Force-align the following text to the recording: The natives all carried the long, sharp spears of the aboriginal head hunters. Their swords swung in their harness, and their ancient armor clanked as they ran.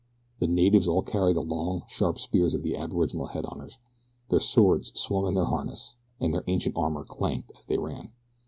The 0.39 0.47
natives 0.47 0.87
all 0.87 1.03
carried 1.03 1.35
the 1.35 1.43
long, 1.43 1.83
sharp 1.87 2.17
spears 2.17 2.55
of 2.55 2.63
the 2.63 2.75
aboriginal 2.75 3.27
head 3.27 3.45
hunters. 3.45 3.77
Their 4.29 4.39
swords 4.39 4.91
swung 4.99 5.27
in 5.27 5.35
their 5.35 5.45
harness, 5.45 5.93
and 6.19 6.33
their 6.33 6.43
ancient 6.47 6.75
armor 6.75 7.05
clanked 7.05 7.51
as 7.59 7.65
they 7.67 7.77
ran. 7.77 8.09